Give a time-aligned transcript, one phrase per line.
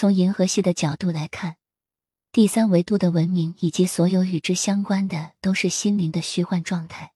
[0.00, 1.56] 从银河系的角度来看，
[2.32, 7.12] 第三维度的文明以及所有与之相关的，都是心灵的虚幻状态。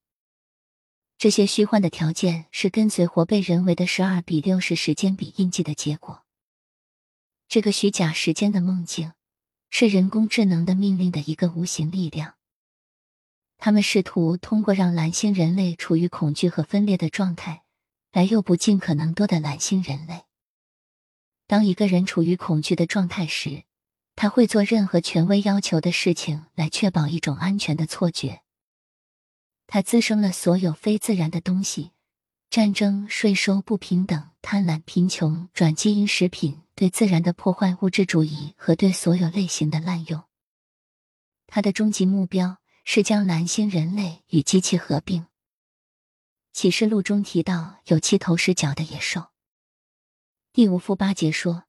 [1.17, 6.25] 这些虚幻的条件是跟随活被人为的十二比六十时间比印记的结果。
[7.49, 9.15] 这个虚假时间的梦境，
[9.71, 12.35] 是人工智能的命令的一个无形力量。
[13.57, 17.65] 他们试图通过让蓝星人类处于恐惧和分裂的状态，
[18.13, 20.25] 来诱捕尽可能多的蓝星人类。
[21.47, 23.65] 当一个人处于恐惧的状态时，
[24.17, 28.43] 他会做任何权威要求的事情，来确保一种安全的错觉。
[29.67, 31.93] 它滋生了所有非自然的东西：
[32.49, 40.23] 战争、税收、不平等、贪婪、贫穷、转基因食品、对自然的破坏、物质主义和对所有类型的滥用。
[41.47, 45.27] 它的终极目标是将蓝星人类与机器合并。
[46.53, 49.34] 启示录中提到有七头十角的野兽。
[50.55, 51.65] 第五副八节说，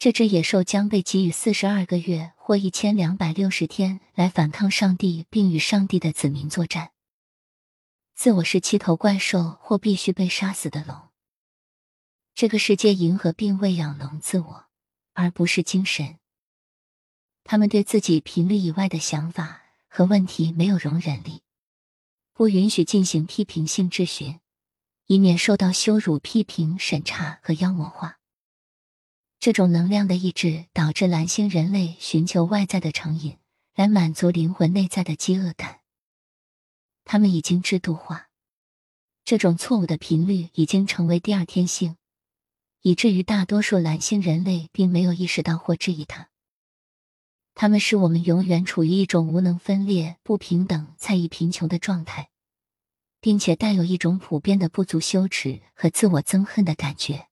[0.00, 6.90] 这只野兽将被给予四十二个月或一千两百六十天来反抗上帝，并与上帝的子民作战。
[8.16, 11.10] 自我是七头怪兽或必须被杀死的龙。
[12.34, 14.64] 这个世界银河并未养龙自我，
[15.12, 16.18] 而不是精神。
[17.44, 21.42] 他们对自己频率以外的想法和问题没有容忍力，
[22.32, 24.40] 不允许进行批评性质询，
[25.06, 28.15] 以免受到羞辱、批评、审查和妖魔化。
[29.46, 33.36] 这种能量的意志导致蓝星人类寻求外在的成瘾，
[33.76, 35.82] 来满足灵魂内在的饥饿感。
[37.04, 38.28] 他们已经制度化，
[39.24, 41.96] 这种错误的频率已经成为第二天性，
[42.82, 46.28] 以至于大多数蓝星人类并没有意识到或质疑它。
[47.54, 52.30] 他们使我们永远处于一种无能、分裂、不平等、猜疑、贫穷的状态，
[53.20, 57.28] 并且带有一种普遍的不足、羞耻和自我憎恨的感觉。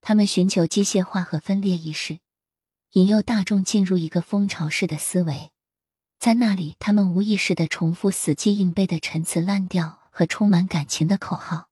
[0.00, 2.20] 他们寻求机械化和分裂意识，
[2.92, 5.50] 引诱大众进入一个蜂巢式的思维。
[6.18, 11.68] 在那里，他们无意识的重复死记硬背的陈词滥调和充满感情的口号。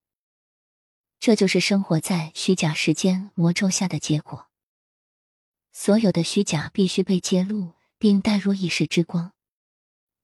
[1.19, 4.47] 这就是生活在虚假时间魔咒下的结果。
[5.72, 9.32] 所有的虚假必须被揭露，并带入意识之光。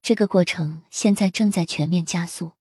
[0.01, 2.53] 这个过程现在正在全面加速。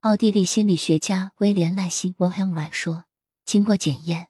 [0.00, 3.04] 奥地利心理学家威廉·赖希 （Wilhelm） 说
[3.48, 4.28] ：“经过检验，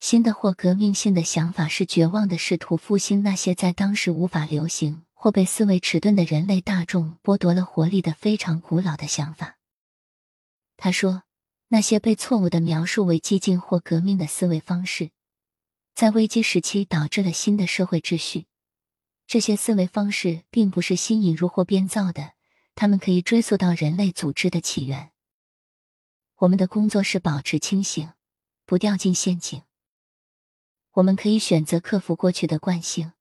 [0.00, 9.56] 新的或革命性的想法是绝望的，试图复兴那些在当时无法流行。”或被思维迟钝的人类大众剥夺了活力的非常古老的想法。
[10.76, 11.22] 他说，
[11.68, 15.12] 那些被错误的描述为激进或革命的思维方式，
[15.94, 18.46] 在危机时期导致了新的社会秩序。
[19.26, 22.32] 这些思维方式并不是新引入或编造的，
[22.74, 25.12] 他们可以追溯到人类组织的起源。
[26.38, 28.10] 我们的工作是保持清醒，
[28.64, 29.62] 不掉进陷阱。
[30.92, 33.12] 我们可以选择克服过去的惯性。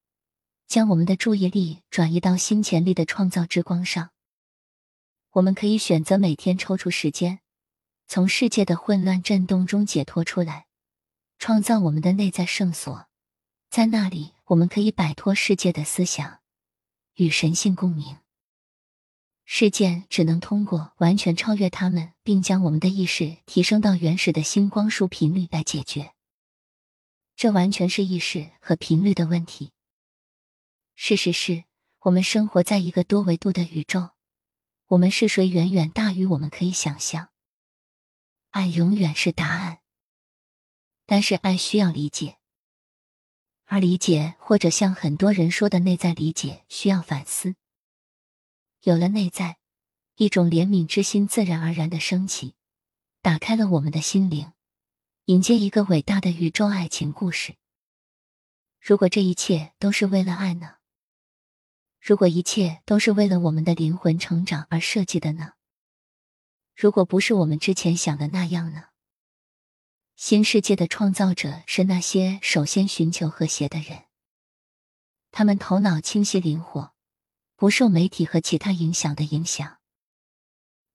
[0.66, 4.10] 将我们的注意力转移到新潜力的创造之光上。
[5.34, 7.42] 我们可以选择每天抽出时间，
[8.08, 10.66] 从世界的混乱震动中解脱出来，
[11.38, 13.08] 创造我们的内在圣所。
[13.70, 16.40] 在那里，我们可以摆脱世界的思想，
[17.16, 18.18] 与神性共鸣。
[19.56, 26.16] 事件只能通过完全超越他们，并将我们的意识提升到原始的星光束频率来解决。
[27.36, 29.72] 这完全是意识和频率的问题。
[30.96, 31.66] 事实是，
[32.00, 34.10] 我们生活在一个多维度的宇宙，
[34.88, 37.30] 我们是谁远远大于我们可以想象。
[38.50, 39.82] 爱永远是答案，
[41.06, 42.40] 但是爱需要理解，
[43.66, 47.54] 而理解或者像很多人说的内在理解需要反思。
[48.84, 49.60] 有了内在，
[50.18, 52.56] 一种怜悯之心自然而然的升起，
[53.22, 54.52] 打开了我们的心灵，
[55.24, 57.56] 迎接一个伟大的宇宙爱情故事。
[58.82, 60.76] 如果这一切都是为了爱呢？
[62.02, 65.54] 如果一切都是为了我们的灵魂成长而设计的呢？
[66.76, 68.88] 如果不是我们之前想的那样呢？
[70.18, 74.04] 新世界的创造者是那些首先寻求和谐的人，
[75.32, 76.93] 他们头脑清晰灵活，
[77.56, 79.78] 不受媒体和其他影响的影响。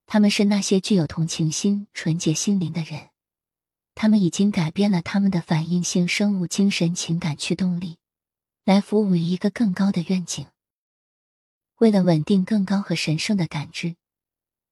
[0.07, 3.11] 他们是那些具有同情心、纯洁心灵的人，
[3.95, 7.99] 他们已经改变了他们的反应性生物精神情感驱动力，
[8.65, 10.47] 来服务于一个更高的愿景。
[11.77, 13.97] 为了稳定更高和神圣的感知，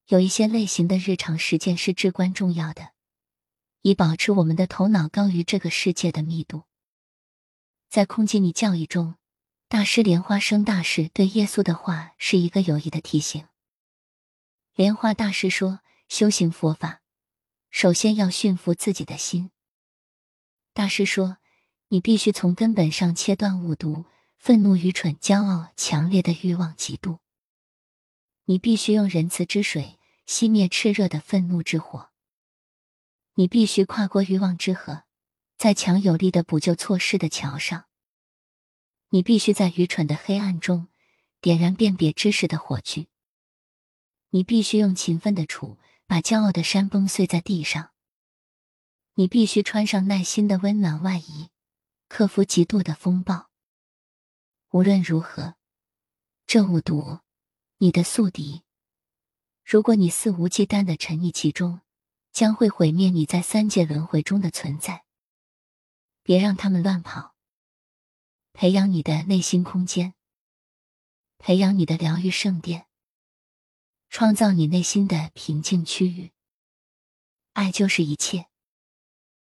[0.07, 2.93] 有一些类型的日常实践是至关重要的，
[3.83, 6.65] 以保持我们的头脑高于这个世界的密度。
[7.89, 9.17] 在空间里教育中，
[9.69, 13.49] 大师莲花生大师对耶稣的话是一个有益的提醒。
[14.77, 17.03] 莲花大师说：“修行佛法，
[17.69, 19.51] 首先要驯服自己的心。”
[20.73, 21.39] 大师说
[21.89, 24.05] ：“你必须从根本上切断恶毒、
[24.39, 27.19] 愤怒、愚蠢、骄傲、强烈的欲望、嫉妒。
[28.45, 29.99] 你必须用仁慈之水
[30.29, 32.11] 熄灭炽热的愤怒之火。
[33.35, 35.03] 你必须跨过欲望之河，
[35.59, 37.86] 在强有力的补救措施的桥上。
[39.11, 40.89] 你必须在愚蠢的黑暗中
[41.41, 43.09] 点燃辨别知识的火炬。
[44.31, 45.77] 你必须用勤奋的杵
[46.07, 47.93] 把骄傲的山崩碎在地上。
[49.15, 51.51] 你必须穿上耐心的温暖外衣，
[52.09, 53.51] 克服极度的风暴。
[54.71, 55.55] 无论如何，
[56.47, 57.21] 这五毒。
[57.79, 58.63] 你的宿敌，
[59.63, 61.83] 如果你肆无忌惮的沉溺其中，
[62.33, 65.05] 将会毁灭你在三界轮回中的存在。
[66.23, 67.36] 别让他们乱跑。
[68.59, 70.15] 培养你的内心空间，
[71.37, 72.87] 培养你的疗愈圣殿，
[74.09, 76.33] 创造你内心的平静区域。
[77.53, 78.47] 爱就是一切。